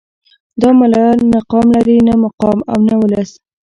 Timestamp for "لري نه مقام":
1.77-2.57